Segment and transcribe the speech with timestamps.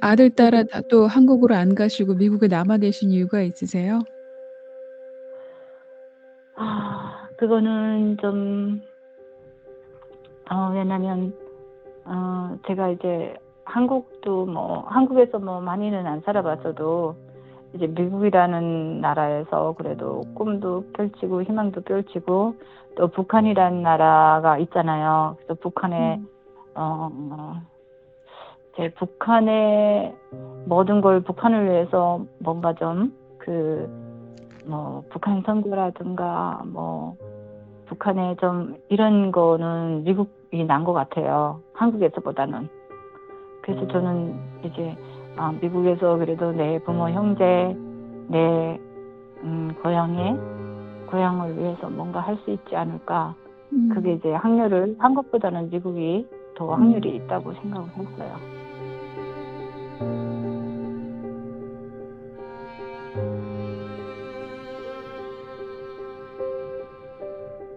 [0.00, 4.00] 아들, 다또 한국으로 안 가시고 미국에 남아 계신 이유가 있으세요?
[6.56, 8.92] 아 그거는 좀
[10.52, 11.32] 어 왜냐면
[12.04, 13.34] 어 제가 이제
[13.64, 17.16] 한국도 뭐 한국에서 뭐 많이는 안 살아 봤어도
[17.72, 22.56] 이제 미국이라는 나라에서 그래도 꿈도 펼치고 희망도 펼치고
[22.96, 25.36] 또 북한이라는 나라가 있잖아요.
[25.38, 26.26] 그래서 북한에 음.
[26.74, 27.62] 어
[28.76, 30.14] 제 북한의
[30.66, 33.88] 모든 걸 북한을 위해서 뭔가 좀 그
[34.64, 37.16] 뭐 북한 선거라든가 뭐
[37.86, 41.60] 북한에 좀 이런 거는 미국이 난 것 같아요.
[41.74, 42.68] 한국에서보다는.
[43.62, 44.96] 그래서 저는 이제
[45.36, 47.76] 아 미국에서 그래도 내 부모 형제
[48.28, 48.78] 내
[49.44, 50.36] 음 고향에
[51.10, 53.34] 고향을 위해서 뭔가 할 수 있지 않을까.
[53.92, 54.16] 그게 음.
[54.16, 56.70] 이제 확률을 한국보다는 미국이 더 음.
[56.74, 58.61] 확률이 있다고 생각을 했어요.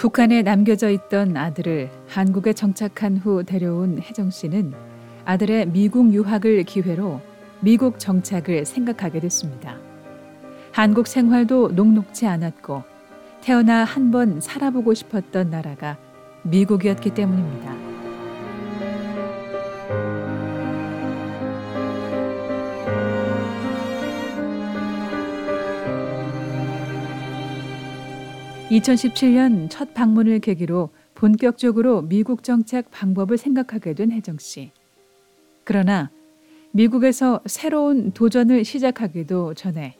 [0.00, 4.72] 북한에 남겨져 있던 아들을 한국에 정착한 후 데려온 혜정 씨는
[5.26, 7.20] 아들의 미국 유학을 기회로
[7.60, 9.76] 미국 정착을 생각하게 됐습니다.
[10.72, 12.82] 한국 생활도 녹록지 않았고
[13.42, 15.98] 태어나 한 번 살아보고 싶었던 나라가
[16.44, 17.89] 미국이었기 때문입니다.
[28.70, 34.70] (2017년) 첫 방문을 계기로 본격적으로 미국 정착 방법을 생각하게 된 혜정 씨.
[35.64, 36.10] 그러나
[36.72, 39.96] 미국에서 새로운 도전을 시작하기도 전에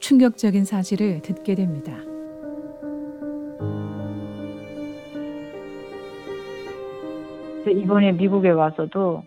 [0.00, 1.92] 충격적인 사실을 듣게 됩니다.
[7.66, 9.24] 이번에 미국에 와서도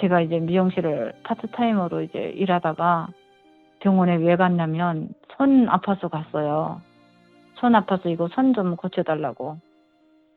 [0.00, 3.08] 제가 이제 미용실을 파트타임으로 이제 일하다가
[3.80, 6.80] 병원에 왜 갔냐면 손 아파서 갔어요.
[7.62, 9.58] 손 아파서 이거 손 좀 고쳐달라고.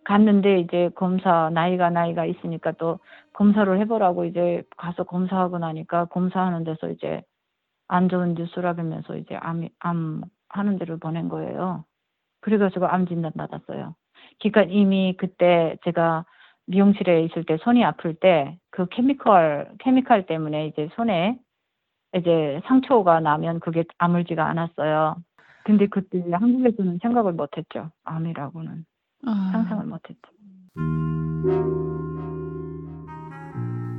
[0.06, 3.00] 갔는데 이제 검사 나이가 나이가 있으니까 또
[3.34, 7.24] 검사를 해보라고 이제 가서 검사하고 나니까 검사하는 데서 이제
[7.90, 11.86] 안 좋은 뉴스라면서 이제 암, 암 하는 데를 보낸 거예요.
[12.42, 13.96] 그래가지고 암 진단 받았어요.
[14.42, 16.26] 그러니까 이미 그때 제가
[16.68, 21.40] 미용실에 있을 때 손이 아플 때 그 chemical chemical 때문에 이제 손에
[22.18, 25.18] 이제 상처가 나면 그게 아물지가 않았어요.
[25.66, 27.90] 근데 그때 한국에서는 생각을 못했죠.
[28.04, 28.86] 암이라고는
[29.26, 29.50] 아.
[29.52, 30.22] 상상을 못했죠.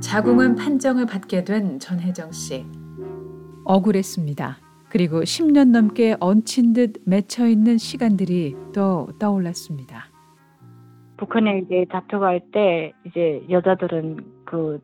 [0.01, 2.65] 자궁암 판정을 받게 된 전혜정 씨.
[3.65, 4.57] 억울했습니다.
[4.89, 10.05] 그리고 10년 넘게 얹힌 듯 맺혀 있는 시간들이 또 떠올랐습니다.
[11.17, 14.79] 북한에 이제 잡혀갈 때 이제 여자들은 그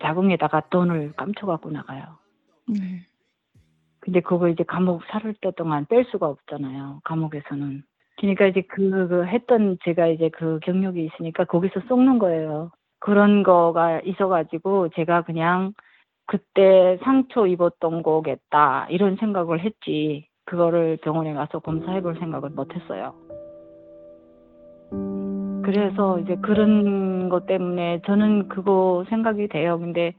[0.00, 2.04] 자궁에다가 돈을 감춰갖고 나가요.
[2.68, 3.00] 네.
[4.08, 7.02] 근데 그거 이제 감옥 살을 때 동안 뺄 수가 없잖아요.
[7.04, 7.82] 감옥에서는.
[8.18, 12.70] 그러니까 이제 그, 그 했던 제가 이제 그 경력이 있으니까 거기서 쏙는 거예요.
[13.00, 15.74] 그런 거가 있어가지고 제가 그냥
[16.26, 23.12] 그때 상처 입었던 거겠다 이런 생각을 했지 그거를 병원에 가서 검사해 볼 생각을 못 했어요.
[25.64, 29.78] 그래서 이제 그런 것 때문에 저는 그거 생각이 돼요.
[29.78, 30.14] 근데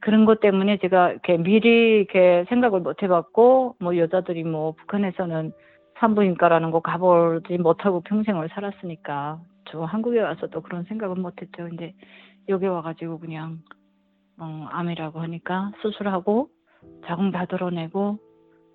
[0.00, 5.52] 그런 것 때문에 제가 이렇게 미리 이렇게 생각을 못 해봤고 뭐 여자들이 뭐 북한에서는
[5.98, 11.50] 산부인과라는 거 가보지 못하고 평생을 살았으니까 저 한국에 와서도 그런 생각은 못했죠.
[11.56, 11.94] 근데
[12.48, 13.58] 여기 와가지고 그냥
[14.38, 16.48] 어, 암이라고 하니까 수술하고
[17.06, 18.18] 자궁 다 드러내고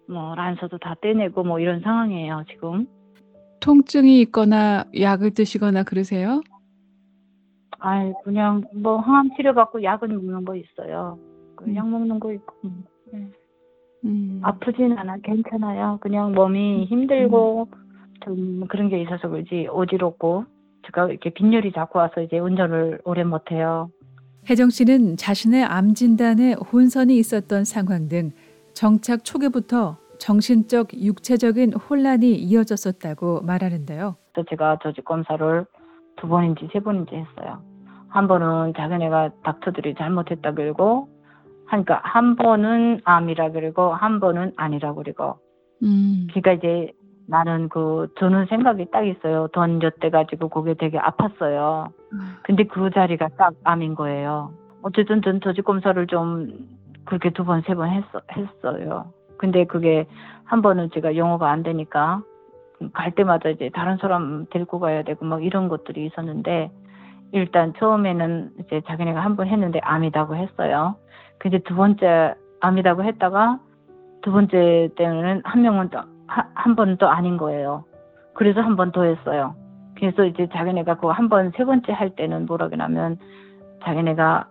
[0.09, 2.85] 뭐 란서도 다 떼내고 뭐 이런 상황이에요 지금.
[3.61, 6.41] 통증이 있거나 약을 드시거나 그러세요?
[7.85, 11.19] 아이 그냥 뭐 항암 치료 받고 약은 먹는 거 있어요.
[11.57, 11.75] 그 음.
[11.75, 13.29] 약 먹는 거 있고 음, 네.
[14.05, 14.39] 음.
[14.41, 15.97] 아프진 않아 괜찮아요.
[16.01, 17.67] 그냥 몸이 힘들고
[18.23, 20.45] 좀 그런 게 있어서 그렇지 어지럽고
[20.85, 23.89] 제가 이렇게 빈혈이 자꾸 와서 이제 운전을 오래 못 해요.
[24.49, 28.31] 혜정 씨는 자신의 암 진단에 혼선이 있었던 상황 등
[28.73, 34.15] 정착 초기부터 정신적, 육체적인 혼란이 이어졌었다고 말하는데요.
[34.31, 35.65] 또 제가 조직 검사를
[36.15, 37.72] 두 번인지 세 번인지 했어요.
[38.13, 41.09] 한 번은 자기네가 닥터들이 잘못했다 그러고
[41.65, 45.39] 하니까 한 번은 암이라 그러고 한 번은 아니라 그러고
[45.81, 46.27] 음.
[46.29, 46.91] 그러니까 이제
[47.27, 49.47] 나는 그 저는 생각이 딱 있어요.
[49.47, 51.91] 돈 엿대 가지고 그게 되게 아팠어요.
[52.43, 54.51] 근데 그 자리가 딱 암인 거예요.
[54.83, 56.49] 어쨌든 전 조직 검사를 좀
[57.05, 59.11] 그렇게 두 번세번 했어 했어요.
[59.37, 60.05] 근데 그게
[60.43, 62.21] 한 번은 제가 영어가 안 되니까
[62.93, 66.69] 갈 때마다 이제 다른 사람 데리고 가야 되고 막 이런 것들이 있었는데
[67.33, 70.95] 일단 처음에는 이제 자기네가 한 번 했는데 암이다고 했어요.
[71.39, 73.59] 근데 두 번째 암이라고 했다가
[74.21, 75.89] 두 번째 때는 한 명은
[76.27, 77.83] 한번더 아닌 거예요.
[78.33, 79.55] 그래서 한 번 더 했어요.
[79.95, 83.17] 그래서 이제 자기네가 그 한 번 세 번째 할 때는 뭐라 그러냐면
[83.83, 84.45] 자기네가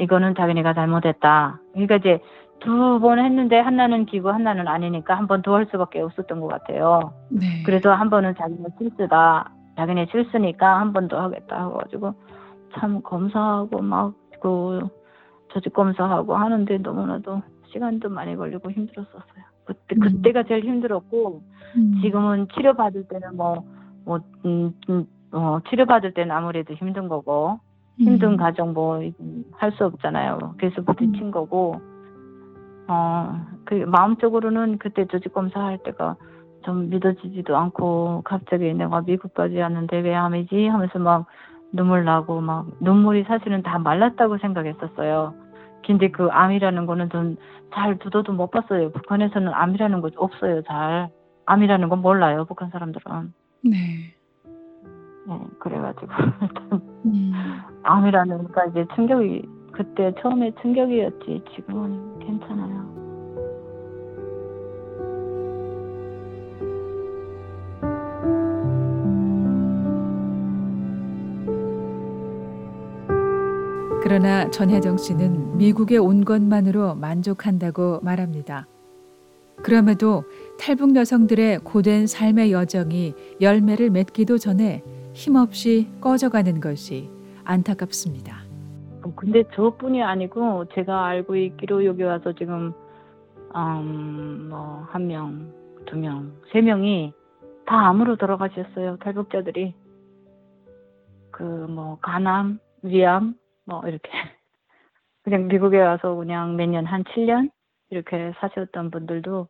[0.00, 1.60] 이거는 자기네가 잘못했다.
[1.72, 2.20] 그러니까 이제
[2.60, 7.12] 두 번 했는데 하나는 기고 하나는 아니니까 한 번 더 할 수밖에 없었던 것 같아요.
[7.30, 7.62] 네.
[7.66, 9.50] 그래서 한 번은 자기네 실수다.
[9.76, 12.14] 자기네 실수니까 한 번 더 하겠다 하가지고
[12.74, 14.80] 참 검사하고 막 그
[15.48, 19.44] 조직 검사하고 하는데 너무나도 시간도 많이 걸리고 힘들었었어요.
[19.64, 20.00] 그때 음.
[20.00, 21.42] 그때가 제일 힘들었고
[21.76, 22.00] 음.
[22.02, 27.60] 지금은 치료 받을 때는 뭐뭐 음, 음, 어, 치료 받을 때는 아무래도 힘든 거고
[27.98, 28.36] 힘든 음.
[28.36, 29.00] 가정 뭐
[29.52, 30.56] 할 수 없잖아요.
[30.58, 31.80] 그래서 부딪힌 거고
[32.88, 36.16] 어그 마음적으로는 그때 조직 검사할 때가
[36.62, 41.26] 좀 믿어지지도 않고 갑자기 내가 미국까지 왔는데 왜 암이지 하면서 막
[41.72, 45.34] 눈물 나고 막 눈물이 사실은 다 말랐다고 생각했었어요.
[45.84, 48.92] 근데 그 암이라는 거는 좀잘 두더도 못 봤어요.
[48.92, 50.62] 북한에서는 암이라는 거 없어요.
[50.62, 51.08] 잘
[51.46, 52.44] 암이라는 건 몰라요.
[52.44, 53.32] 북한 사람들은.
[53.64, 54.14] 네.
[55.26, 56.06] 네, 그래가지고
[56.42, 57.32] 일단 음.
[57.82, 63.01] 암이라는 거 이제 충격이 그때 처음에 충격이었지 지금은 괜찮아요.
[74.12, 78.66] 그러나 전혜정 씨는 미국에 온 것만으로 만족한다고 말합니다.
[79.62, 80.24] 그럼에도
[80.60, 84.82] 탈북 여성들의 고된 삶의 여정이 열매를 맺기도 전에
[85.14, 87.08] 힘없이 꺼져가는 것이
[87.44, 88.42] 안타깝습니다.
[89.02, 92.74] 어, 근데 저뿐이 아니고 제가 알고 있기로 여기 와서 지금
[93.56, 95.50] 음, 뭐한 명,
[95.86, 97.14] 두 명, 세 명이
[97.64, 98.98] 다 암으로 돌아가셨어요.
[98.98, 99.72] 탈북자들이
[101.30, 103.36] 그 뭐 간암, 위암
[103.66, 104.10] 뭐 이렇게
[105.24, 107.50] 그냥 미국에 와서 그냥 몇 년 한 7년
[107.90, 109.48] 이렇게 사셨던 분들도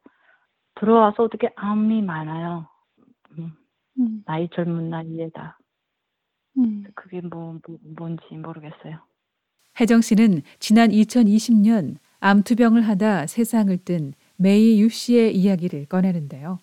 [0.76, 2.67] 들어와서 어떻게 암이 많아요.
[3.38, 3.53] 음,
[3.99, 4.23] 음.
[4.26, 5.59] 나이 젊은 나이에다
[6.59, 6.85] 음.
[6.94, 8.99] 그게 뭐, 뭐 뭔지 모르겠어요.
[9.81, 16.59] 혜정 씨는 지난 2020년 암투병을 하다 세상을 뜬 메이 유 씨의 이야기를 꺼내는데요.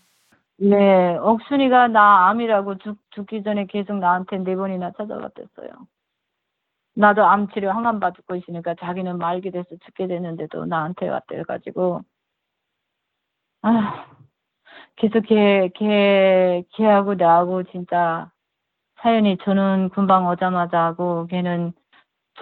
[0.57, 5.69] 네, 억순이가 나 암이라고 죽, 죽기 전에 계속 나한테 네 번이나 찾아왔댔어요.
[6.99, 12.01] 나도 암 치료 항암 받고 있으니까 자기는 말게 돼서 죽게 됐는데도 나한테 왔대가지고
[13.61, 14.05] 아
[14.97, 18.29] 계속 걔, 걔, 걔하고 나하고 진짜
[19.01, 21.71] 사연이 저는 금방 오자마자 하고 걔는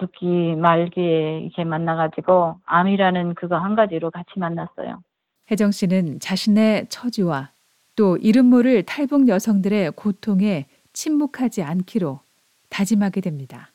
[0.00, 5.00] 죽기 말기에 이렇게 만나가지고 암이라는 그거 한 가지로 같이 만났어요.
[5.52, 7.52] 혜정 씨는 자신의 처지와
[7.94, 12.18] 또 이름 모를 탈북 여성들의 고통에 침묵하지 않기로
[12.70, 13.70] 다짐하게 됩니다.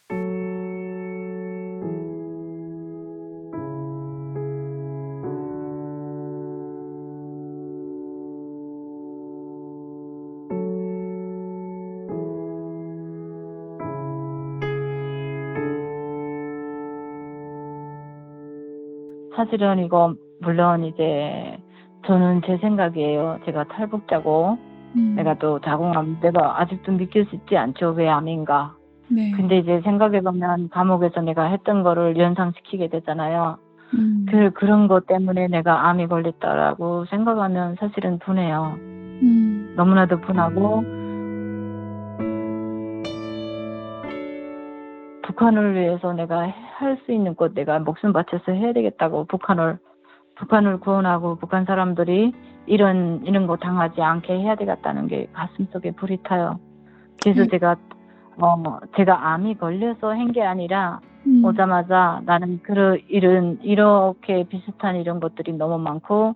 [19.35, 21.57] 사실은 이거 물론 이제
[22.05, 23.39] 저는 제 생각이에요.
[23.45, 24.57] 제가 탈북자고
[24.95, 25.13] 음.
[25.15, 27.91] 내가 또 자궁암 내가 아직도 믿길 수 있지 않죠.
[27.91, 28.75] 왜 암인가.
[29.09, 29.31] 네.
[29.31, 33.57] 근데 이제 생각해 보면 감옥에서 내가 했던 거를 연상시키게 되잖아요.
[33.95, 34.25] 음.
[34.29, 38.75] 그 그런 것 때문에 내가 암이 걸렸다라고 생각하면 사실은 분해요.
[38.77, 39.73] 음.
[39.75, 40.83] 너무나도 분하고
[45.33, 46.47] 북한을 위해서 내가
[46.77, 49.79] 할 수 있는 것 내가 목숨 바쳐서 해야 되겠다고 북한을
[50.35, 52.33] 북한을 구원하고 북한 사람들이
[52.67, 56.59] 이런 이런 거 당하지 않게 해야 되겠다는 게 가슴속에 불이 타요.
[57.23, 57.47] 그래서 음.
[57.49, 57.75] 제가
[58.37, 61.43] 어 제가 암이 걸려서 한 게 아니라 음.
[61.45, 66.35] 오자마자 나는 그런 이런 이렇게 비슷한 이런 것들이 너무 많고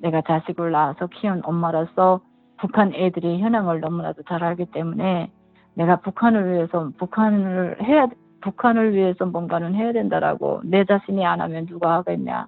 [0.00, 2.20] 내가 자식을 낳아서 키운 엄마로서
[2.58, 5.30] 북한 애들이 현황을 너무나도 잘 알기 때문에
[5.74, 8.08] 내가 북한을 위해서 북한을 해야
[8.48, 12.46] 북한을 위해서 뭔가는 해야 된다라고 내 자신이 안 하면 누가 하겠냐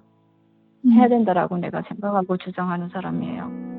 [0.85, 0.91] 음.
[0.93, 3.71] 해야 된다라고 내가 생각하고 주장하는 사람이에요.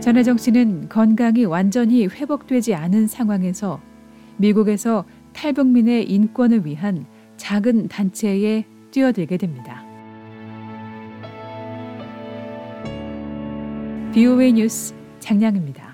[0.00, 3.80] 전혜정 씨는 건강이 완전히 회복되지 않은 상황에서
[4.38, 5.04] 미국에서
[5.34, 7.04] 탈북민의 인권을 위한
[7.36, 9.82] 작은 단체에 뛰어들게 됩니다.
[14.14, 15.87] BOA 뉴스 장량입니다.